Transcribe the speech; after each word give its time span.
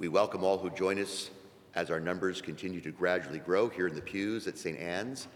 We 0.00 0.08
welcome 0.08 0.42
all 0.42 0.56
who 0.56 0.70
join 0.70 0.98
us 0.98 1.28
as 1.74 1.90
our 1.90 2.00
numbers 2.00 2.40
continue 2.40 2.80
to 2.80 2.90
gradually 2.90 3.38
grow 3.38 3.68
here 3.68 3.86
in 3.86 3.94
the 3.94 4.00
pews 4.00 4.46
at 4.46 4.56
St. 4.56 4.78
Anne's, 4.78 5.28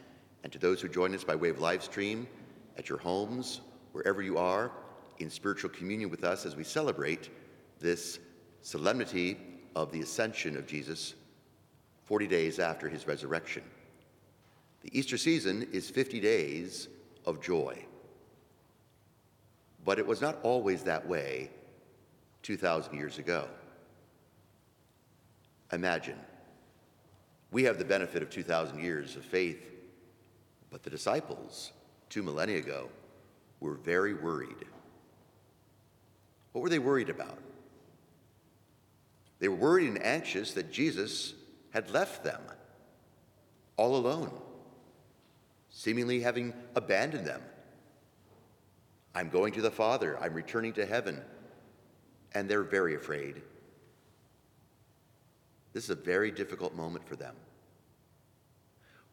and 0.43 0.51
to 0.55 0.59
those 0.59 0.81
who 0.81 0.89
join 0.89 1.15
us 1.15 1.23
by 1.23 1.35
way 1.35 1.51
of 1.51 1.59
live 1.59 1.85
stream 1.85 2.27
at 2.79 2.89
your 2.89 2.97
homes, 2.97 3.61
wherever 3.93 4.23
you 4.23 4.39
are, 4.39 4.73
in 5.19 5.29
spiritual 5.29 5.69
communion 5.69 6.09
with 6.09 6.25
us 6.25 6.47
as 6.47 6.57
we 6.57 6.65
celebrate 6.65 7.29
this 7.79 8.19
solemnity 8.63 9.37
of 9.77 9.93
the 9.93 10.01
ascension 10.01 10.57
of 10.57 10.67
Jesus 10.67 11.13
40 12.05 12.27
days 12.27 12.59
after 12.59 12.89
his 12.89 13.07
resurrection. 13.07 13.65
The 14.81 14.99
Easter 14.99 15.19
season 15.19 15.69
is 15.73 15.91
50 15.91 16.21
days 16.21 16.89
of 17.27 17.43
joy. 17.43 17.85
But 19.85 19.99
it 19.99 20.07
was 20.07 20.23
not 20.23 20.39
always 20.43 20.85
that 20.85 21.07
way 21.07 21.51
2,000 22.43 22.95
years 22.95 23.19
ago. 23.19 23.47
Imagine, 25.75 26.19
we 27.51 27.65
have 27.65 27.79
the 27.79 27.85
benefit 27.85 28.23
of 28.23 28.31
2,000 28.31 28.79
years 28.79 29.17
of 29.17 29.25
faith, 29.25 29.71
but 30.71 30.85
the 30.85 30.91
disciples, 30.91 31.73
two 32.09 32.23
millennia 32.23 32.59
ago, 32.59 32.89
were 33.59 33.75
very 33.75 34.15
worried. 34.15 34.65
What 36.53 36.63
were 36.63 36.69
they 36.69 36.79
worried 36.79 37.11
about? 37.11 37.39
They 39.41 39.49
were 39.49 39.57
worried 39.57 39.89
and 39.89 40.05
anxious 40.05 40.53
that 40.53 40.71
Jesus 40.71 41.35
had 41.73 41.91
left 41.91 42.23
them 42.23 42.41
all 43.77 43.97
alone, 43.97 44.31
seemingly 45.71 46.21
having 46.21 46.55
abandoned 46.77 47.27
them. 47.27 47.43
I'm 49.13 49.29
going 49.29 49.53
to 49.55 49.63
the 49.63 49.73
Father, 49.73 50.19
I'm 50.21 50.35
returning 50.35 50.73
to 50.75 50.87
heaven. 50.87 51.21
And 52.33 52.49
they're 52.49 52.63
very 52.63 52.95
afraid. 52.95 53.43
This 55.75 55.85
is 55.85 55.91
a 55.91 55.97
very 55.97 56.31
difficult 56.31 56.75
moment 56.75 57.07
for 57.07 57.17
them. 57.17 57.35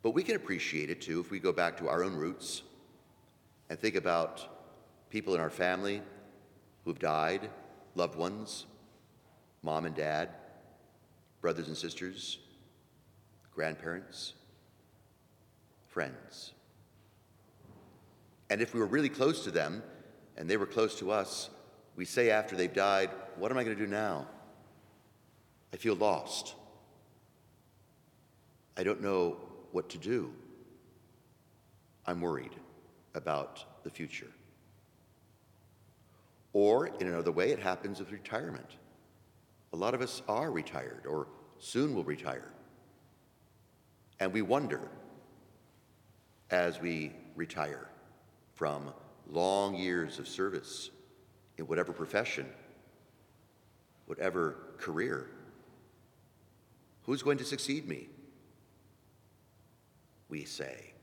But 0.03 0.11
we 0.11 0.23
can 0.23 0.35
appreciate 0.35 0.89
it 0.89 1.01
too 1.01 1.19
if 1.19 1.31
we 1.31 1.39
go 1.39 1.51
back 1.51 1.77
to 1.77 1.89
our 1.89 2.03
own 2.03 2.15
roots 2.15 2.61
and 3.69 3.77
think 3.77 3.95
about 3.95 4.47
people 5.09 5.33
in 5.35 5.41
our 5.41 5.49
family 5.49 6.01
who've 6.85 6.99
died, 6.99 7.49
loved 7.95 8.15
ones, 8.15 8.67
mom 9.63 9.85
and 9.85 9.95
dad, 9.95 10.29
brothers 11.41 11.67
and 11.67 11.75
sisters, 11.75 12.37
grandparents, 13.53 14.33
friends. 15.87 16.53
And 18.51 18.61
if 18.61 18.73
we 18.73 18.79
were 18.79 18.85
really 18.85 19.09
close 19.09 19.43
to 19.45 19.51
them 19.51 19.81
and 20.37 20.47
they 20.49 20.57
were 20.57 20.65
close 20.65 20.97
to 20.99 21.11
us, 21.11 21.49
we 21.95 22.05
say 22.05 22.29
after 22.29 22.55
they've 22.55 22.73
died, 22.73 23.09
What 23.37 23.51
am 23.51 23.57
I 23.57 23.63
going 23.63 23.75
to 23.75 23.83
do 23.83 23.89
now? 23.89 24.27
I 25.73 25.77
feel 25.77 25.95
lost. 25.95 26.55
I 28.77 28.83
don't 28.83 29.02
know 29.02 29.38
what 29.72 29.89
to 29.89 29.97
do. 29.97 30.33
I'm 32.05 32.22
worried 32.22 32.55
about 33.13 33.63
the 33.83 33.89
future. 33.89 34.31
Or, 36.53 36.88
in 36.88 37.08
another 37.08 37.31
way, 37.31 37.52
it 37.52 37.59
happens 37.59 38.00
with 38.00 38.11
retirement. 38.11 38.78
A 39.73 39.78
lot 39.78 39.94
of 39.94 40.02
us 40.02 40.22
are 40.28 40.52
retired 40.52 41.05
or 41.05 41.28
soon 41.59 41.95
will 41.95 42.03
retire. 42.03 42.52
And 44.19 44.33
we 44.33 44.41
wonder 44.41 44.81
as 46.50 46.81
we 46.81 47.13
retire 47.35 47.88
from 48.53 48.91
long 49.30 49.75
years 49.75 50.19
of 50.19 50.28
service 50.28 50.89
in 51.58 51.66
whatever 51.67 51.94
profession, 51.94 52.47
whatever 54.06 54.58
career, 54.78 55.30
who's 57.03 57.23
going 57.23 57.38
to 57.38 57.45
succeed 57.45 57.88
me? 57.88 58.09
We 60.29 60.45
say. 60.45 60.94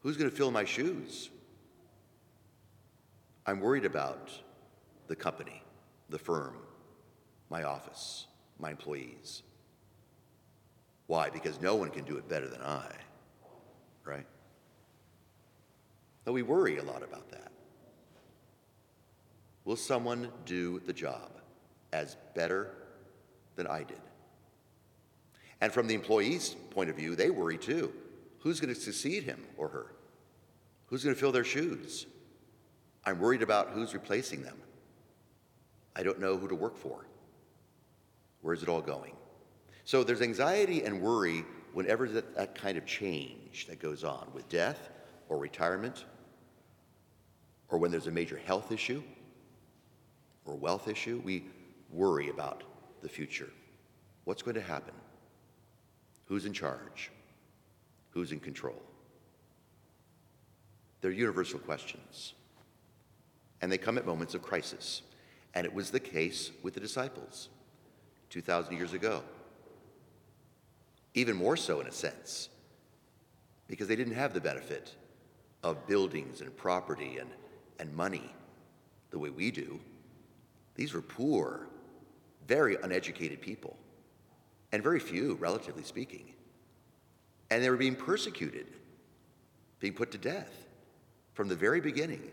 Who's 0.00 0.16
going 0.16 0.30
to 0.30 0.36
fill 0.36 0.50
my 0.50 0.64
shoes? 0.64 1.30
I'm 3.46 3.60
worried 3.60 3.84
about 3.84 4.30
the 5.08 5.16
company, 5.16 5.62
the 6.10 6.18
firm, 6.18 6.54
my 7.50 7.62
office, 7.62 8.26
my 8.58 8.70
employees. 8.70 9.42
Why? 11.06 11.30
Because 11.30 11.60
no 11.60 11.76
one 11.76 11.90
can 11.90 12.04
do 12.04 12.16
it 12.16 12.28
better 12.28 12.48
than 12.48 12.62
I, 12.62 12.86
right? 14.04 14.26
Though 16.24 16.32
we 16.32 16.42
worry 16.42 16.78
a 16.78 16.82
lot 16.82 17.04
about 17.04 17.30
that. 17.30 17.52
Will 19.64 19.76
someone 19.76 20.28
do 20.44 20.80
the 20.80 20.92
job 20.92 21.30
as 21.92 22.16
better 22.34 22.70
than 23.54 23.66
I 23.66 23.84
did? 23.84 24.00
And 25.60 25.72
from 25.72 25.86
the 25.86 25.94
employee's 25.94 26.54
point 26.70 26.90
of 26.90 26.96
view, 26.96 27.16
they 27.16 27.30
worry 27.30 27.58
too. 27.58 27.92
Who's 28.40 28.60
going 28.60 28.74
to 28.74 28.80
succeed 28.80 29.24
him 29.24 29.42
or 29.56 29.68
her? 29.68 29.86
Who's 30.86 31.02
going 31.02 31.14
to 31.14 31.20
fill 31.20 31.32
their 31.32 31.44
shoes? 31.44 32.06
I'm 33.04 33.18
worried 33.18 33.42
about 33.42 33.70
who's 33.70 33.94
replacing 33.94 34.42
them. 34.42 34.56
I 35.94 36.02
don't 36.02 36.20
know 36.20 36.36
who 36.36 36.48
to 36.48 36.54
work 36.54 36.76
for. 36.76 37.06
Where's 38.42 38.62
it 38.62 38.68
all 38.68 38.82
going? 38.82 39.12
So 39.84 40.04
there's 40.04 40.20
anxiety 40.20 40.82
and 40.84 41.00
worry 41.00 41.44
whenever 41.72 42.08
that, 42.08 42.34
that 42.36 42.54
kind 42.54 42.76
of 42.76 42.84
change 42.86 43.66
that 43.66 43.80
goes 43.80 44.04
on 44.04 44.28
with 44.34 44.48
death 44.48 44.90
or 45.28 45.38
retirement, 45.38 46.04
or 47.68 47.78
when 47.78 47.90
there's 47.90 48.06
a 48.06 48.12
major 48.12 48.36
health 48.36 48.72
issue 48.72 49.02
or 50.44 50.54
wealth 50.54 50.88
issue, 50.88 51.20
we 51.24 51.44
worry 51.90 52.30
about 52.30 52.62
the 53.02 53.08
future. 53.08 53.50
What's 54.24 54.42
going 54.42 54.54
to 54.54 54.60
happen? 54.60 54.94
Who's 56.26 56.44
in 56.44 56.52
charge? 56.52 57.10
Who's 58.10 58.32
in 58.32 58.40
control? 58.40 58.82
They're 61.00 61.10
universal 61.10 61.58
questions. 61.58 62.34
And 63.62 63.70
they 63.70 63.78
come 63.78 63.98
at 63.98 64.06
moments 64.06 64.34
of 64.34 64.42
crisis. 64.42 65.02
And 65.54 65.64
it 65.64 65.72
was 65.72 65.90
the 65.90 66.00
case 66.00 66.50
with 66.62 66.74
the 66.74 66.80
disciples 66.80 67.48
2,000 68.30 68.76
years 68.76 68.92
ago. 68.92 69.22
Even 71.14 71.36
more 71.36 71.56
so, 71.56 71.80
in 71.80 71.86
a 71.86 71.92
sense, 71.92 72.50
because 73.68 73.88
they 73.88 73.96
didn't 73.96 74.14
have 74.14 74.34
the 74.34 74.40
benefit 74.40 74.94
of 75.62 75.86
buildings 75.86 76.40
and 76.42 76.54
property 76.56 77.18
and, 77.18 77.30
and 77.78 77.94
money 77.94 78.30
the 79.10 79.18
way 79.18 79.30
we 79.30 79.50
do. 79.50 79.80
These 80.74 80.92
were 80.92 81.00
poor, 81.00 81.68
very 82.46 82.76
uneducated 82.82 83.40
people, 83.40 83.76
and 84.72 84.82
very 84.82 85.00
few, 85.00 85.34
relatively 85.34 85.82
speaking. 85.82 86.34
And 87.50 87.62
they 87.62 87.70
were 87.70 87.76
being 87.76 87.96
persecuted, 87.96 88.66
being 89.78 89.94
put 89.94 90.10
to 90.12 90.18
death 90.18 90.52
from 91.34 91.48
the 91.48 91.54
very 91.54 91.80
beginning 91.80 92.32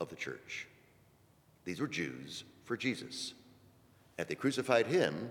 of 0.00 0.08
the 0.08 0.16
church. 0.16 0.66
These 1.64 1.80
were 1.80 1.88
Jews 1.88 2.44
for 2.64 2.76
Jesus. 2.76 3.34
If 4.18 4.28
they 4.28 4.34
crucified 4.34 4.86
him, 4.86 5.30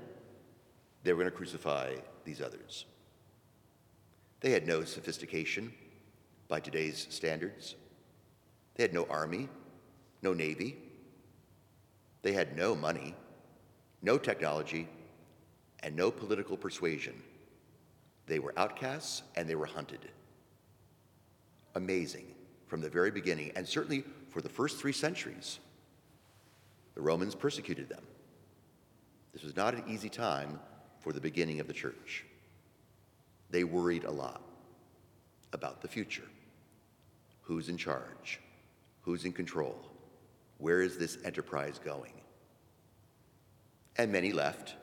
they 1.04 1.14
were 1.14 1.20
going 1.20 1.32
to 1.32 1.38
crucify 1.38 1.96
these 2.26 2.42
others. 2.42 2.86
They 4.42 4.52
had 4.52 4.68
no 4.68 4.84
sophistication 4.84 5.74
by 6.48 6.60
today's 6.60 7.08
standards. 7.10 7.76
They 8.76 8.84
had 8.84 8.94
no 8.94 9.06
army, 9.10 9.48
no 10.22 10.34
navy. 10.34 10.78
They 12.22 12.34
had 12.34 12.58
no 12.58 12.76
money, 12.76 13.16
no 14.02 14.18
technology, 14.18 14.88
and 15.84 15.96
no 15.96 16.10
political 16.10 16.58
persuasion. 16.58 17.14
They 18.26 18.40
were 18.40 18.54
outcasts 18.58 19.22
and 19.36 19.48
they 19.48 19.56
were 19.56 19.66
hunted. 19.66 20.00
Amazing 21.76 22.26
from 22.66 22.82
the 22.82 22.90
very 22.90 23.12
beginning, 23.12 23.52
and 23.56 23.68
certainly 23.68 24.04
for 24.30 24.42
the 24.42 24.50
first 24.50 24.80
three 24.80 24.94
centuries. 24.94 25.60
The 26.96 27.02
Romans 27.02 27.36
persecuted 27.36 27.90
them. 27.90 28.04
This 29.34 29.44
was 29.44 29.56
not 29.56 29.76
an 29.76 29.84
easy 29.88 30.10
time 30.10 30.60
for 31.00 31.12
the 31.12 31.22
beginning 31.22 31.60
of 31.60 31.68
the 31.68 31.74
church. 31.74 32.26
They 33.50 33.64
worried 33.64 34.06
a 34.06 34.12
lot 34.12 34.42
about 35.52 35.82
the 35.82 35.88
future. 35.88 36.24
Who's 37.42 37.70
in 37.70 37.78
charge? 37.78 38.40
Who's 39.02 39.26
in 39.26 39.34
control? 39.34 39.78
Where 40.60 40.82
is 40.82 40.98
this 40.98 41.18
enterprise 41.26 41.80
going? 41.84 42.14
And 43.98 44.12
many 44.12 44.32
left 44.32 44.76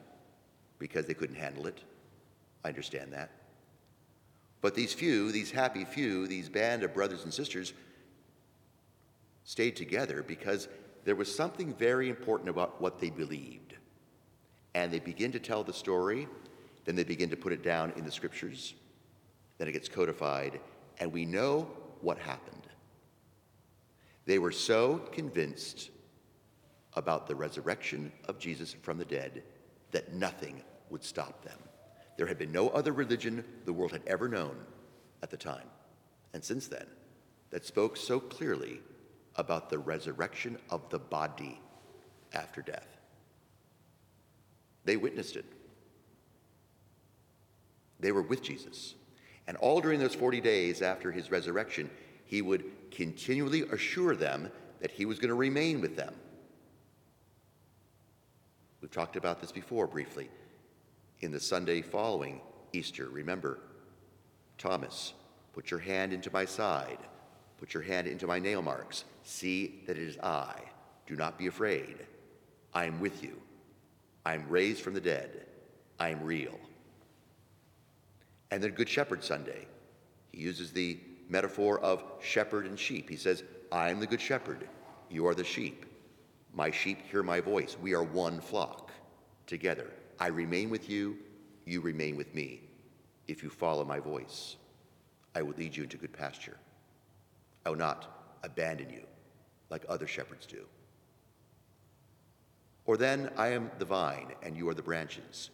because 0.80 1.06
they 1.06 1.14
couldn't 1.14 1.36
handle 1.36 1.68
it. 1.68 1.78
I 2.64 2.68
understand 2.68 3.12
that. 3.12 3.30
But 4.60 4.74
these 4.74 4.92
few, 4.92 5.30
these 5.30 5.52
happy 5.52 5.84
few, 5.84 6.26
these 6.26 6.48
band 6.48 6.82
of 6.82 6.92
brothers 6.92 7.22
and 7.22 7.32
sisters 7.32 7.72
stayed 9.44 9.76
together 9.76 10.24
because 10.24 10.68
there 11.04 11.14
was 11.14 11.32
something 11.32 11.72
very 11.74 12.08
important 12.08 12.50
about 12.50 12.80
what 12.80 12.98
they 12.98 13.10
believed. 13.10 13.74
And 14.74 14.92
they 14.92 14.98
begin 14.98 15.32
to 15.32 15.38
tell 15.38 15.62
the 15.62 15.72
story, 15.72 16.28
then 16.84 16.96
they 16.96 17.04
begin 17.04 17.30
to 17.30 17.36
put 17.36 17.52
it 17.52 17.62
down 17.62 17.92
in 17.96 18.04
the 18.04 18.10
scriptures, 18.10 18.74
then 19.58 19.68
it 19.68 19.72
gets 19.72 19.88
codified, 19.88 20.60
and 20.98 21.12
we 21.12 21.24
know 21.24 21.68
what 22.00 22.18
happened. 22.18 22.66
They 24.26 24.38
were 24.38 24.52
so 24.52 24.98
convinced 25.12 25.90
about 26.94 27.26
the 27.26 27.34
resurrection 27.34 28.12
of 28.28 28.38
Jesus 28.38 28.74
from 28.82 28.98
the 28.98 29.04
dead 29.04 29.42
that 29.90 30.12
nothing 30.14 30.62
would 30.90 31.04
stop 31.04 31.44
them. 31.44 31.58
There 32.16 32.26
had 32.26 32.38
been 32.38 32.52
no 32.52 32.68
other 32.68 32.92
religion 32.92 33.44
the 33.64 33.72
world 33.72 33.92
had 33.92 34.02
ever 34.06 34.28
known 34.28 34.56
at 35.22 35.30
the 35.30 35.36
time, 35.36 35.66
and 36.34 36.44
since 36.44 36.66
then, 36.66 36.86
that 37.50 37.64
spoke 37.64 37.96
so 37.96 38.20
clearly 38.20 38.80
about 39.36 39.70
the 39.70 39.78
resurrection 39.78 40.58
of 40.70 40.88
the 40.90 40.98
body 40.98 41.60
after 42.32 42.62
death. 42.62 42.98
They 44.84 44.96
witnessed 44.96 45.36
it. 45.36 45.44
They 47.98 48.12
were 48.12 48.22
with 48.22 48.42
Jesus. 48.42 48.94
And 49.46 49.56
all 49.58 49.80
during 49.80 50.00
those 50.00 50.14
40 50.14 50.40
days 50.40 50.82
after 50.82 51.10
his 51.10 51.30
resurrection, 51.30 51.90
he 52.24 52.42
would 52.42 52.64
continually 52.90 53.62
assure 53.62 54.14
them 54.14 54.50
that 54.80 54.90
he 54.90 55.04
was 55.04 55.18
going 55.18 55.28
to 55.28 55.34
remain 55.34 55.80
with 55.80 55.96
them. 55.96 56.14
We've 58.80 58.90
talked 58.90 59.16
about 59.16 59.40
this 59.40 59.52
before 59.52 59.86
briefly. 59.86 60.30
In 61.20 61.30
the 61.30 61.40
Sunday 61.40 61.82
following 61.82 62.40
Easter, 62.72 63.08
remember, 63.08 63.58
Thomas, 64.56 65.12
put 65.52 65.70
your 65.70 65.80
hand 65.80 66.14
into 66.14 66.30
my 66.32 66.46
side, 66.46 66.98
put 67.58 67.74
your 67.74 67.82
hand 67.82 68.06
into 68.06 68.26
my 68.26 68.38
nail 68.38 68.62
marks. 68.62 69.04
See 69.22 69.82
that 69.86 69.98
it 69.98 70.02
is 70.02 70.18
I. 70.18 70.54
Do 71.06 71.16
not 71.16 71.36
be 71.36 71.46
afraid. 71.46 72.06
I 72.72 72.86
am 72.86 73.00
with 73.00 73.22
you. 73.22 73.40
I 74.24 74.34
am 74.34 74.48
raised 74.48 74.80
from 74.80 74.94
the 74.94 75.00
dead. 75.00 75.46
I 75.98 76.08
am 76.08 76.22
real. 76.22 76.58
And 78.50 78.62
then 78.62 78.70
Good 78.70 78.88
Shepherd 78.88 79.22
Sunday, 79.22 79.66
he 80.32 80.40
uses 80.40 80.72
the 80.72 80.98
metaphor 81.28 81.80
of 81.80 82.02
shepherd 82.22 82.66
and 82.66 82.78
sheep. 82.78 83.10
He 83.10 83.16
says, 83.16 83.44
I 83.70 83.90
am 83.90 84.00
the 84.00 84.06
good 84.06 84.20
shepherd. 84.20 84.66
You 85.10 85.26
are 85.26 85.34
the 85.34 85.44
sheep. 85.44 85.84
My 86.54 86.70
sheep 86.70 86.98
hear 87.10 87.22
my 87.22 87.40
voice. 87.40 87.76
We 87.80 87.94
are 87.94 88.02
one 88.02 88.40
flock 88.40 88.90
together. 89.46 89.90
I 90.20 90.28
remain 90.28 90.70
with 90.70 90.88
you. 90.88 91.16
You 91.64 91.80
remain 91.80 92.16
with 92.16 92.34
me. 92.34 92.60
If 93.26 93.42
you 93.42 93.50
follow 93.50 93.84
my 93.84 93.98
voice, 93.98 94.56
I 95.34 95.42
will 95.42 95.54
lead 95.54 95.76
you 95.76 95.82
into 95.82 95.96
good 95.96 96.12
pasture. 96.12 96.56
I 97.66 97.70
will 97.70 97.76
not 97.76 98.38
abandon 98.42 98.90
you 98.90 99.02
like 99.70 99.84
other 99.88 100.06
shepherds 100.06 100.46
do. 100.46 100.64
Or 102.86 102.96
then 102.96 103.30
I 103.36 103.48
am 103.48 103.70
the 103.78 103.84
vine 103.84 104.32
and 104.42 104.56
you 104.56 104.68
are 104.68 104.74
the 104.74 104.82
branches. 104.82 105.50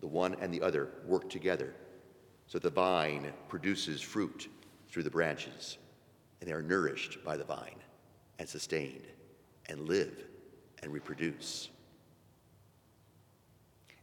The 0.00 0.06
one 0.06 0.36
and 0.40 0.52
the 0.52 0.62
other 0.62 0.88
work 1.06 1.28
together 1.30 1.74
so 2.50 2.58
the 2.58 2.68
vine 2.68 3.32
produces 3.46 4.00
fruit 4.00 4.48
through 4.88 5.04
the 5.04 5.10
branches, 5.10 5.78
and 6.40 6.50
they 6.50 6.52
are 6.52 6.60
nourished 6.62 7.22
by 7.24 7.36
the 7.36 7.44
vine 7.44 7.78
and 8.40 8.48
sustained 8.48 9.06
and 9.66 9.88
live 9.88 10.24
and 10.82 10.92
reproduce. 10.92 11.70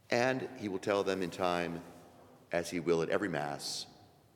And 0.09 0.47
he 0.57 0.69
will 0.69 0.79
tell 0.79 1.03
them 1.03 1.21
in 1.21 1.29
time, 1.29 1.81
as 2.51 2.69
he 2.69 2.79
will 2.79 3.01
at 3.01 3.09
every 3.09 3.29
Mass, 3.29 3.85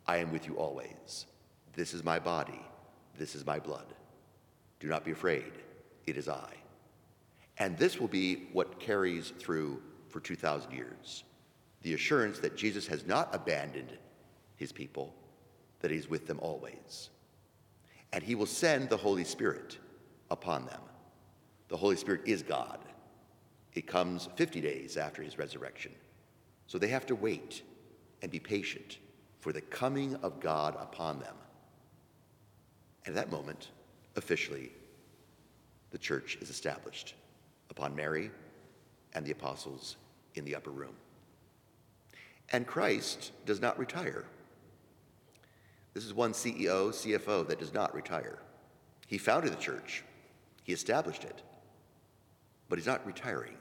I 0.05 0.17
am 0.17 0.31
with 0.31 0.47
you 0.47 0.55
always. 0.55 1.25
This 1.73 1.93
is 1.93 2.03
my 2.03 2.19
body. 2.19 2.61
This 3.17 3.35
is 3.35 3.45
my 3.45 3.59
blood. 3.59 3.93
Do 4.79 4.87
not 4.87 5.05
be 5.05 5.11
afraid. 5.11 5.51
It 6.05 6.17
is 6.17 6.27
I. 6.27 6.53
And 7.57 7.77
this 7.77 7.99
will 7.99 8.07
be 8.07 8.49
what 8.53 8.79
carries 8.79 9.29
through 9.39 9.81
for 10.09 10.19
2,000 10.19 10.71
years 10.71 11.23
the 11.83 11.93
assurance 11.95 12.39
that 12.39 12.55
Jesus 12.55 12.85
has 12.87 13.07
not 13.07 13.33
abandoned 13.33 13.97
his 14.55 14.71
people, 14.71 15.15
that 15.79 15.89
he's 15.89 16.07
with 16.07 16.27
them 16.27 16.39
always. 16.39 17.09
And 18.13 18.23
he 18.23 18.35
will 18.35 18.45
send 18.45 18.89
the 18.89 18.97
Holy 18.97 19.23
Spirit 19.23 19.79
upon 20.29 20.65
them. 20.65 20.81
The 21.69 21.77
Holy 21.77 21.95
Spirit 21.95 22.21
is 22.25 22.43
God. 22.43 22.79
It 23.73 23.87
comes 23.87 24.27
50 24.35 24.61
days 24.61 24.97
after 24.97 25.21
his 25.21 25.37
resurrection. 25.37 25.93
So 26.67 26.77
they 26.77 26.87
have 26.89 27.05
to 27.07 27.15
wait 27.15 27.63
and 28.21 28.31
be 28.31 28.39
patient 28.39 28.97
for 29.39 29.51
the 29.51 29.61
coming 29.61 30.15
of 30.23 30.39
God 30.39 30.75
upon 30.79 31.19
them. 31.19 31.35
And 33.05 33.15
at 33.17 33.25
that 33.25 33.31
moment, 33.31 33.69
officially, 34.15 34.71
the 35.91 35.97
church 35.97 36.37
is 36.41 36.49
established 36.49 37.15
upon 37.69 37.95
Mary 37.95 38.31
and 39.13 39.25
the 39.25 39.31
apostles 39.31 39.97
in 40.35 40.45
the 40.45 40.55
upper 40.55 40.69
room. 40.69 40.95
And 42.51 42.67
Christ 42.67 43.31
does 43.45 43.61
not 43.61 43.79
retire. 43.79 44.25
This 45.93 46.05
is 46.05 46.13
one 46.13 46.33
CEO, 46.33 46.89
CFO 46.89 47.47
that 47.47 47.59
does 47.59 47.73
not 47.73 47.93
retire. 47.93 48.39
He 49.07 49.17
founded 49.17 49.51
the 49.51 49.57
church, 49.57 50.03
he 50.63 50.71
established 50.71 51.23
it, 51.23 51.41
but 52.71 52.79
he's 52.79 52.87
not 52.87 53.05
retiring. 53.05 53.57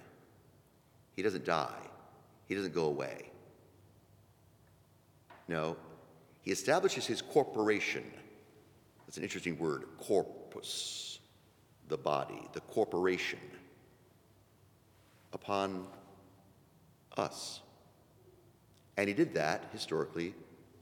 He 1.17 1.23
doesn't 1.23 1.45
die, 1.45 1.83
he 2.47 2.55
doesn't 2.55 2.73
go 2.73 2.85
away. 2.85 3.29
No, 5.49 5.77
he 6.43 6.53
establishes 6.53 7.07
his 7.07 7.21
corporation. 7.21 8.05
That's 9.05 9.17
an 9.17 9.25
interesting 9.25 9.59
word, 9.59 9.87
corpus, 9.99 11.19
the 11.89 11.99
body, 11.99 12.41
the 12.53 12.61
corporation, 12.61 13.41
upon 15.33 15.89
us. 17.17 17.63
And 18.97 19.09
he 19.09 19.15
did 19.15 19.35
that 19.35 19.65
historically 19.73 20.37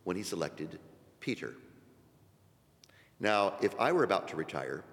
when 0.05 0.19
he 0.19 0.23
selected 0.23 0.79
Peter. 1.21 1.55
Now, 3.21 3.55
if 3.63 3.75
I 3.81 3.91
were 3.91 4.05
about 4.05 4.29
to 4.29 4.37
retire 4.37 4.85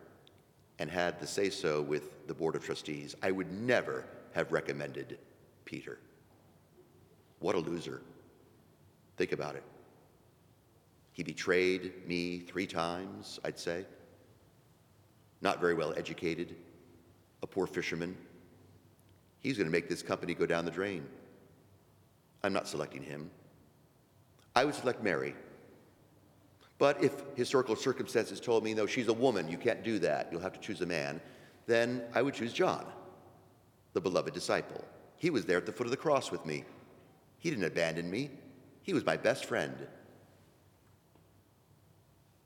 and 0.79 0.89
had 0.89 1.19
the 1.19 1.27
say 1.27 1.49
so 1.49 1.81
with 1.81 2.27
the 2.27 2.33
Board 2.33 2.55
of 2.55 2.63
Trustees, 2.63 3.15
I 3.21 3.31
would 3.31 3.51
never 3.51 4.05
have 4.33 4.51
recommended 4.51 5.17
Peter. 5.63 5.99
What 7.39 7.55
a 7.55 7.59
loser. 7.59 8.01
Think 9.17 9.31
about 9.31 9.55
it. 9.55 9.63
He 11.13 11.23
betrayed 11.23 11.93
me 12.07 12.39
three 12.39 12.67
times, 12.67 13.39
I'd 13.45 13.57
say. 13.57 13.85
Not 15.41 15.61
very 15.61 15.73
well 15.73 15.93
educated, 15.95 16.55
a 17.41 17.47
poor 17.47 17.67
fisherman. 17.67 18.17
He's 19.39 19.57
going 19.57 19.67
to 19.67 19.71
make 19.71 19.87
this 19.87 20.01
company 20.01 20.33
go 20.33 20.45
down 20.45 20.65
the 20.65 20.71
drain. 20.71 21.05
I'm 22.43 22.51
not 22.51 22.67
selecting 22.67 23.01
him. 23.01 23.29
I 24.55 24.65
would 24.65 24.75
select 24.75 25.03
Mary. 25.03 25.35
But 26.77 27.03
if 27.03 27.23
historical 27.35 27.75
circumstances 27.75 28.39
told 28.39 28.63
me, 28.63 28.73
no, 28.73 28.85
she's 28.85 29.07
a 29.07 29.13
woman, 29.13 29.47
you 29.47 29.57
can't 29.57 29.83
do 29.83 29.99
that, 29.99 30.29
you'll 30.31 30.41
have 30.41 30.53
to 30.53 30.59
choose 30.59 30.81
a 30.81 30.85
man, 30.85 31.21
then 31.67 32.03
I 32.13 32.21
would 32.21 32.33
choose 32.33 32.53
John, 32.53 32.85
the 33.93 34.01
beloved 34.01 34.33
disciple. 34.33 34.83
He 35.17 35.29
was 35.29 35.45
there 35.45 35.57
at 35.57 35.65
the 35.65 35.71
foot 35.71 35.87
of 35.87 35.91
the 35.91 35.97
cross 35.97 36.31
with 36.31 36.45
me. 36.45 36.65
He 37.39 37.49
didn't 37.49 37.65
abandon 37.65 38.11
me, 38.11 38.29
he 38.83 38.93
was 38.93 39.05
my 39.05 39.17
best 39.17 39.45
friend. 39.45 39.87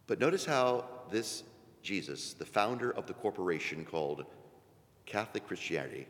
But 0.08 0.20
notice 0.20 0.46
how 0.46 0.86
this 1.12 1.44
Jesus, 1.82 2.34
the 2.34 2.46
founder 2.46 2.92
of 2.92 3.08
the 3.08 3.14
corporation 3.14 3.86
called 3.86 4.26
Catholic 5.06 5.48
Christianity, 5.48 6.08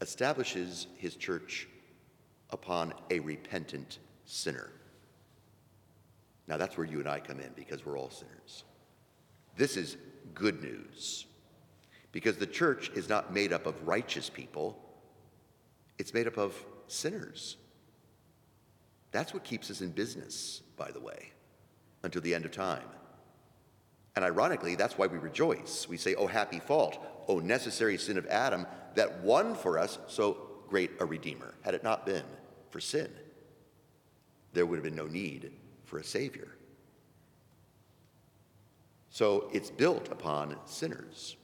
establishes 0.00 0.88
his 0.96 1.16
church 1.16 1.68
upon 2.50 2.92
a 3.10 3.20
repentant 3.20 3.98
sinner. 4.24 4.70
Now, 6.50 6.56
that's 6.56 6.76
where 6.76 6.86
you 6.86 6.98
and 6.98 7.08
I 7.08 7.20
come 7.20 7.38
in 7.38 7.52
because 7.54 7.86
we're 7.86 7.96
all 7.96 8.10
sinners. 8.10 8.64
This 9.56 9.76
is 9.76 9.96
good 10.34 10.60
news 10.60 11.26
because 12.10 12.38
the 12.38 12.46
church 12.46 12.90
is 12.96 13.08
not 13.08 13.32
made 13.32 13.52
up 13.52 13.66
of 13.66 13.86
righteous 13.86 14.28
people, 14.28 14.76
it's 15.96 16.12
made 16.12 16.26
up 16.26 16.38
of 16.38 16.52
sinners. 16.88 17.56
That's 19.12 19.32
what 19.32 19.44
keeps 19.44 19.70
us 19.70 19.80
in 19.80 19.90
business, 19.92 20.62
by 20.76 20.90
the 20.90 20.98
way, 20.98 21.30
until 22.02 22.20
the 22.20 22.34
end 22.34 22.44
of 22.44 22.50
time. 22.50 22.88
And 24.16 24.24
ironically, 24.24 24.74
that's 24.74 24.98
why 24.98 25.06
we 25.06 25.18
rejoice. 25.18 25.86
We 25.88 25.96
say, 25.96 26.16
Oh, 26.16 26.26
happy 26.26 26.58
fault, 26.58 26.98
oh, 27.28 27.38
necessary 27.38 27.96
sin 27.96 28.18
of 28.18 28.26
Adam 28.26 28.66
that 28.96 29.20
won 29.20 29.54
for 29.54 29.78
us 29.78 30.00
so 30.08 30.36
great 30.68 30.90
a 30.98 31.04
Redeemer. 31.04 31.54
Had 31.62 31.74
it 31.74 31.84
not 31.84 32.04
been 32.04 32.24
for 32.70 32.80
sin, 32.80 33.08
there 34.52 34.66
would 34.66 34.76
have 34.76 34.84
been 34.84 34.96
no 34.96 35.06
need 35.06 35.52
for 35.90 35.98
a 35.98 36.04
Savior. 36.04 36.48
So 39.10 39.50
it's 39.52 39.70
built 39.70 40.08
upon 40.12 40.56
sinners. 40.64 41.36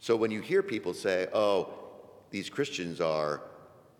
So 0.00 0.14
when 0.14 0.30
you 0.30 0.42
hear 0.42 0.62
people 0.62 0.92
say, 0.92 1.28
oh, 1.32 1.70
these 2.30 2.50
Christians 2.50 3.00
are 3.00 3.42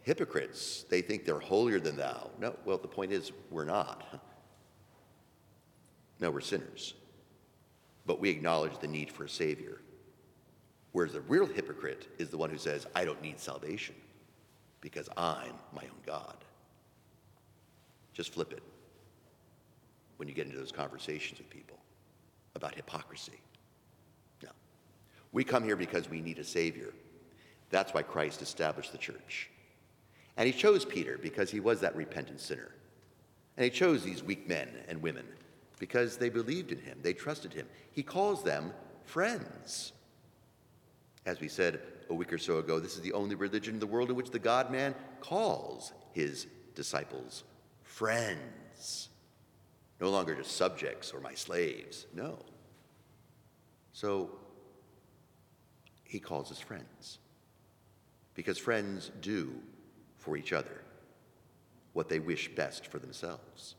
hypocrites, 0.02 0.84
they 0.90 1.00
think 1.00 1.24
they're 1.24 1.40
holier 1.40 1.80
than 1.80 1.96
thou. 1.96 2.30
No, 2.38 2.54
well, 2.66 2.76
the 2.76 2.88
point 2.88 3.10
is, 3.10 3.32
we're 3.50 3.64
not. 3.64 4.22
No, 6.20 6.30
we're 6.30 6.40
sinners. 6.40 6.94
But 8.04 8.20
we 8.20 8.28
acknowledge 8.28 8.78
the 8.80 8.88
need 8.88 9.10
for 9.10 9.24
a 9.24 9.28
Savior. 9.28 9.80
Whereas 10.92 11.14
the 11.14 11.22
real 11.22 11.46
hypocrite 11.46 12.08
is 12.18 12.28
the 12.28 12.36
one 12.36 12.50
who 12.50 12.58
says, 12.58 12.86
I 12.94 13.06
don't 13.06 13.22
need 13.22 13.40
salvation 13.40 13.94
because 14.82 15.08
I'm 15.16 15.54
my 15.72 15.84
own 15.84 16.02
God. 16.04 16.36
Just 18.12 18.34
flip 18.34 18.52
it 18.52 18.62
when 20.16 20.28
you 20.28 20.34
get 20.34 20.46
into 20.46 20.58
those 20.58 20.72
conversations 20.72 21.38
with 21.38 21.50
people 21.50 21.78
about 22.54 22.74
hypocrisy. 22.74 23.40
No. 24.42 24.50
We 25.32 25.44
come 25.44 25.64
here 25.64 25.76
because 25.76 26.08
we 26.08 26.20
need 26.20 26.38
a 26.38 26.44
Savior. 26.44 26.92
That's 27.70 27.94
why 27.94 28.02
Christ 28.02 28.42
established 28.42 28.92
the 28.92 28.98
church. 28.98 29.50
And 30.36 30.46
he 30.46 30.52
chose 30.52 30.84
Peter 30.84 31.18
because 31.18 31.50
he 31.50 31.60
was 31.60 31.80
that 31.80 31.96
repentant 31.96 32.40
sinner. 32.40 32.72
And 33.56 33.64
he 33.64 33.70
chose 33.70 34.02
these 34.02 34.22
weak 34.22 34.48
men 34.48 34.68
and 34.88 35.02
women 35.02 35.26
because 35.78 36.16
they 36.16 36.28
believed 36.28 36.72
in 36.72 36.78
him, 36.78 36.98
they 37.02 37.12
trusted 37.12 37.52
him. 37.52 37.66
He 37.92 38.02
calls 38.02 38.42
them 38.42 38.72
friends. 39.04 39.92
As 41.26 41.40
we 41.40 41.48
said 41.48 41.80
a 42.08 42.14
week 42.14 42.32
or 42.32 42.38
so 42.38 42.58
ago, 42.58 42.78
this 42.78 42.94
is 42.94 43.02
the 43.02 43.12
only 43.12 43.34
religion 43.34 43.74
in 43.74 43.80
the 43.80 43.86
world 43.86 44.10
in 44.10 44.16
which 44.16 44.30
the 44.30 44.38
God 44.38 44.70
man 44.70 44.94
calls 45.20 45.92
his 46.12 46.46
disciples 46.74 47.44
friends. 47.82 49.08
No 50.02 50.10
longer 50.10 50.34
just 50.34 50.56
subjects 50.56 51.12
or 51.12 51.20
my 51.20 51.32
slaves. 51.32 52.06
No. 52.12 52.36
So 53.92 54.30
he 56.02 56.18
calls 56.18 56.50
us 56.50 56.58
friends 56.58 57.20
because 58.34 58.58
friends 58.58 59.12
do 59.20 59.54
for 60.18 60.36
each 60.36 60.52
other 60.52 60.82
what 61.92 62.08
they 62.08 62.18
wish 62.18 62.52
best 62.52 62.88
for 62.88 62.98
themselves. 62.98 63.76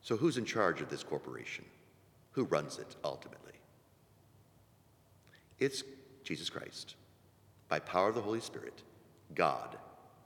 So, 0.00 0.16
who's 0.16 0.36
in 0.36 0.46
charge 0.46 0.80
of 0.80 0.90
this 0.90 1.04
corporation? 1.04 1.64
Who 2.32 2.42
runs 2.44 2.78
it 2.78 2.96
ultimately? 3.04 3.52
It's 5.60 5.84
Jesus 6.24 6.50
Christ. 6.50 6.96
By 7.68 7.78
power 7.78 8.08
of 8.08 8.16
the 8.16 8.20
Holy 8.20 8.40
Spirit, 8.40 8.82
God 9.36 9.76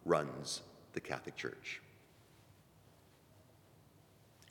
runs 0.06 0.62
the 0.94 1.00
Catholic 1.00 1.36
Church. 1.36 1.82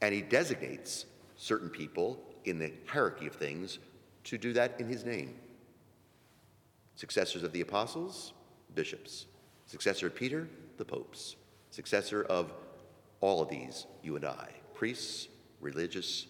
And 0.05 0.13
he 0.13 0.21
designates 0.21 1.07
certain 1.35 1.67
people 1.67 2.21
in 2.43 2.59
the 2.59 2.71
hierarchy 2.85 3.25
of 3.25 3.33
things 3.33 3.79
to 4.25 4.37
do 4.37 4.53
that 4.53 4.79
in 4.79 4.87
his 4.87 5.03
name. 5.03 5.33
Successors 6.93 7.41
of 7.41 7.51
the 7.51 7.61
apostles, 7.61 8.33
bishops. 8.75 9.25
Successor 9.65 10.05
of 10.05 10.13
Peter, 10.13 10.47
the 10.77 10.85
popes. 10.85 11.37
Successor 11.71 12.21
of 12.25 12.53
all 13.19 13.41
of 13.41 13.49
these, 13.49 13.87
you 14.03 14.15
and 14.15 14.25
I, 14.25 14.49
priests, 14.75 15.27
religious, 15.59 16.27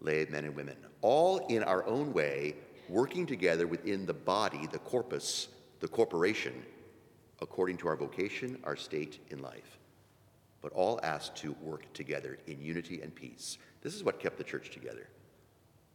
lay 0.00 0.24
men 0.30 0.46
and 0.46 0.56
women, 0.56 0.78
all 1.02 1.46
in 1.48 1.62
our 1.64 1.84
own 1.84 2.14
way, 2.14 2.54
working 2.88 3.26
together 3.26 3.66
within 3.66 4.06
the 4.06 4.14
body, 4.14 4.66
the 4.72 4.78
corpus, 4.78 5.48
the 5.80 5.88
corporation, 5.88 6.62
according 7.42 7.76
to 7.76 7.88
our 7.88 7.96
vocation, 7.96 8.58
our 8.64 8.74
state 8.74 9.18
in 9.28 9.42
life, 9.42 9.78
but 10.62 10.72
all 10.72 11.00
asked 11.02 11.36
to 11.36 11.54
work 11.60 11.92
together 11.92 12.38
in 12.46 12.62
unity 12.62 13.02
and 13.02 13.14
peace. 13.14 13.58
This 13.82 13.94
is 13.94 14.04
what 14.04 14.20
kept 14.20 14.38
the 14.38 14.44
church 14.44 14.70
together 14.70 15.08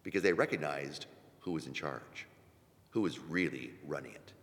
because 0.03 0.21
they 0.21 0.33
recognized 0.33 1.05
who 1.39 1.51
was 1.53 1.65
in 1.65 1.73
charge, 1.73 2.27
who 2.89 3.01
was 3.01 3.17
really 3.19 3.71
running 3.85 4.11
it. 4.11 4.33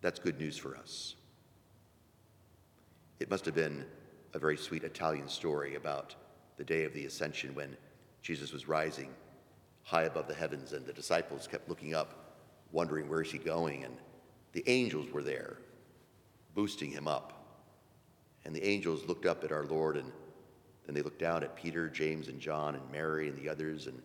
That's 0.00 0.18
good 0.18 0.38
news 0.38 0.56
for 0.56 0.76
us. 0.76 1.16
It 3.18 3.28
must 3.30 3.44
have 3.44 3.54
been 3.54 3.84
a 4.32 4.38
very 4.38 4.56
sweet 4.56 4.84
Italian 4.84 5.28
story 5.28 5.74
about 5.74 6.14
the 6.56 6.64
day 6.64 6.84
of 6.84 6.94
the 6.94 7.06
ascension 7.06 7.54
when 7.54 7.76
Jesus 8.22 8.52
was 8.52 8.68
rising 8.68 9.10
high 9.82 10.04
above 10.04 10.28
the 10.28 10.34
heavens 10.34 10.72
and 10.72 10.86
the 10.86 10.92
disciples 10.92 11.46
kept 11.46 11.68
looking 11.68 11.94
up, 11.94 12.36
wondering 12.70 13.08
where 13.08 13.22
is 13.22 13.32
he 13.32 13.38
going? 13.38 13.84
And 13.84 13.96
the 14.52 14.62
angels 14.68 15.10
were 15.10 15.22
there, 15.22 15.58
boosting 16.54 16.90
him 16.90 17.08
up. 17.08 17.39
And 18.44 18.54
the 18.54 18.66
angels 18.66 19.06
looked 19.06 19.26
up 19.26 19.44
at 19.44 19.52
our 19.52 19.64
Lord 19.64 19.96
and 19.96 20.10
then 20.90 20.94
they 20.96 21.02
looked 21.02 21.20
down 21.20 21.44
at 21.44 21.54
Peter, 21.54 21.88
James, 21.88 22.26
and 22.26 22.40
John, 22.40 22.74
and 22.74 22.82
Mary, 22.90 23.28
and 23.28 23.38
the 23.38 23.48
others, 23.48 23.86
and 23.86 24.02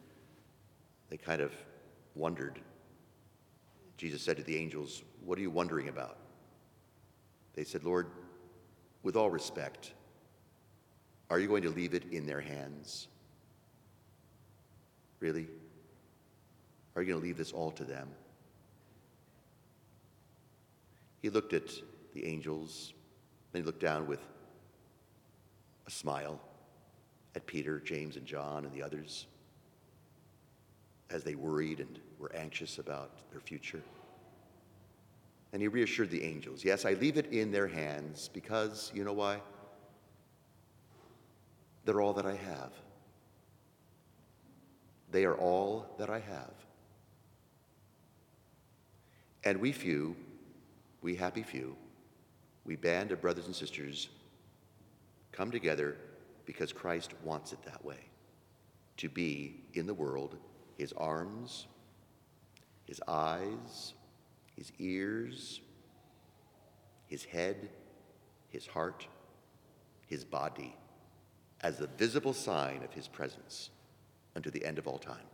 they 1.09 1.17
kind 1.17 1.41
of 1.41 1.51
wondered. 2.13 2.59
Jesus 3.97 4.21
said 4.21 4.37
to 4.37 4.43
the 4.43 4.55
angels, 4.55 5.01
What 5.23 5.39
are 5.39 5.41
you 5.41 5.49
wondering 5.49 5.89
about? 5.89 6.17
They 7.55 7.63
said, 7.63 7.83
Lord, 7.83 8.07
with 9.01 9.15
all 9.15 9.31
respect, 9.31 9.93
are 11.31 11.39
you 11.39 11.47
going 11.47 11.63
to 11.63 11.71
leave 11.71 11.95
it 11.95 12.03
in 12.11 12.27
their 12.27 12.41
hands? 12.41 13.07
Really? 15.19 15.47
Are 16.95 17.01
you 17.01 17.07
going 17.07 17.19
to 17.19 17.25
leave 17.25 17.37
this 17.37 17.51
all 17.51 17.71
to 17.71 17.83
them? 17.83 18.09
He 21.21 21.29
looked 21.29 21.53
at 21.53 21.71
the 22.13 22.25
angels, 22.25 22.93
then 23.55 23.61
he 23.61 23.65
looked 23.65 23.79
down 23.79 24.05
with 24.05 24.19
a 25.87 25.89
smile 25.89 26.41
at 27.35 27.45
Peter, 27.45 27.79
James, 27.79 28.17
and 28.17 28.25
John, 28.25 28.65
and 28.65 28.73
the 28.73 28.83
others 28.83 29.27
as 31.09 31.23
they 31.23 31.35
worried 31.35 31.79
and 31.79 31.97
were 32.19 32.35
anxious 32.35 32.79
about 32.79 33.11
their 33.31 33.39
future. 33.39 33.81
And 35.53 35.61
he 35.61 35.69
reassured 35.69 36.09
the 36.09 36.21
angels 36.21 36.65
Yes, 36.65 36.83
I 36.83 36.95
leave 36.95 37.15
it 37.15 37.27
in 37.27 37.49
their 37.53 37.67
hands 37.67 38.29
because, 38.33 38.91
you 38.93 39.05
know 39.05 39.13
why? 39.13 39.39
They're 41.85 42.01
all 42.01 42.11
that 42.11 42.25
I 42.25 42.35
have. 42.35 42.73
They 45.11 45.23
are 45.23 45.35
all 45.35 45.95
that 45.97 46.09
I 46.09 46.19
have. 46.19 46.51
And 49.45 49.61
we 49.61 49.71
few, 49.71 50.17
we 51.01 51.15
happy 51.15 51.43
few, 51.43 51.77
we 52.65 52.75
band 52.75 53.11
of 53.11 53.21
brothers 53.21 53.45
and 53.45 53.55
sisters 53.55 54.09
come 55.31 55.51
together 55.51 55.97
because 56.45 56.73
Christ 56.73 57.13
wants 57.23 57.53
it 57.53 57.61
that 57.63 57.83
way 57.83 57.99
to 58.97 59.09
be 59.09 59.61
in 59.73 59.85
the 59.85 59.93
world 59.93 60.37
his 60.77 60.91
arms, 60.93 61.67
his 62.83 63.01
eyes, 63.07 63.93
his 64.57 64.73
ears, 64.77 65.61
his 67.07 67.23
head, 67.23 67.69
his 68.49 68.67
heart, 68.67 69.07
his 70.07 70.25
body, 70.25 70.75
as 71.61 71.77
the 71.77 71.87
visible 71.97 72.33
sign 72.33 72.83
of 72.83 72.91
his 72.91 73.07
presence 73.07 73.69
unto 74.35 74.51
the 74.51 74.65
end 74.65 74.77
of 74.77 74.87
all 74.87 74.97
time. 74.97 75.25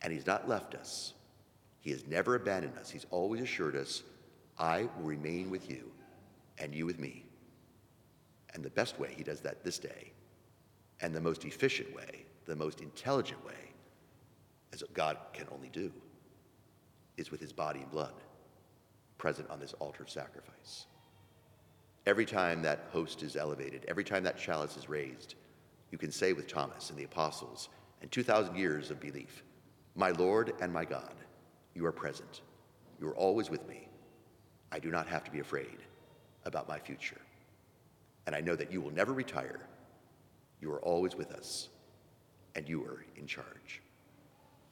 And 0.00 0.12
he's 0.12 0.26
not 0.26 0.48
left 0.48 0.74
us. 0.74 1.12
He 1.80 1.90
has 1.90 2.06
never 2.06 2.34
abandoned 2.34 2.78
us. 2.78 2.88
He's 2.88 3.06
always 3.10 3.42
assured 3.42 3.76
us, 3.76 4.02
I 4.58 4.88
will 4.96 5.04
remain 5.04 5.50
with 5.50 5.68
you 5.68 5.92
and 6.58 6.74
you 6.74 6.86
with 6.86 6.98
me. 6.98 7.24
And 8.54 8.64
the 8.64 8.70
best 8.70 8.98
way 8.98 9.12
he 9.16 9.22
does 9.22 9.40
that 9.40 9.64
this 9.64 9.78
day, 9.78 10.12
and 11.00 11.14
the 11.14 11.20
most 11.20 11.44
efficient 11.44 11.94
way, 11.94 12.24
the 12.46 12.56
most 12.56 12.80
intelligent 12.80 13.44
way, 13.44 13.72
as 14.72 14.82
God 14.94 15.18
can 15.32 15.46
only 15.52 15.68
do, 15.68 15.92
is 17.16 17.30
with 17.30 17.40
his 17.40 17.52
body 17.52 17.80
and 17.80 17.90
blood 17.90 18.14
present 19.18 19.48
on 19.50 19.58
this 19.58 19.72
altar 19.74 20.02
of 20.02 20.10
sacrifice. 20.10 20.86
Every 22.06 22.26
time 22.26 22.62
that 22.62 22.84
host 22.92 23.22
is 23.22 23.36
elevated, 23.36 23.84
every 23.88 24.04
time 24.04 24.22
that 24.24 24.38
chalice 24.38 24.76
is 24.76 24.88
raised, 24.88 25.34
you 25.90 25.98
can 25.98 26.12
say 26.12 26.32
with 26.32 26.46
Thomas 26.46 26.90
and 26.90 26.98
the 26.98 27.04
apostles 27.04 27.68
and 28.02 28.10
2,000 28.12 28.56
years 28.56 28.90
of 28.90 29.00
belief, 29.00 29.42
My 29.94 30.10
Lord 30.10 30.52
and 30.60 30.72
my 30.72 30.84
God, 30.84 31.14
you 31.74 31.84
are 31.86 31.92
present. 31.92 32.42
You 33.00 33.08
are 33.08 33.16
always 33.16 33.50
with 33.50 33.66
me. 33.68 33.88
I 34.70 34.78
do 34.78 34.90
not 34.90 35.06
have 35.08 35.24
to 35.24 35.30
be 35.30 35.40
afraid 35.40 35.78
about 36.46 36.68
my 36.68 36.78
future. 36.78 37.20
And 38.26 38.34
I 38.34 38.40
know 38.40 38.56
that 38.56 38.72
you 38.72 38.80
will 38.80 38.92
never 38.92 39.12
retire. 39.12 39.60
You 40.60 40.72
are 40.72 40.80
always 40.80 41.14
with 41.14 41.32
us, 41.32 41.68
and 42.54 42.68
you 42.68 42.82
are 42.84 43.04
in 43.16 43.26
charge. 43.26 43.82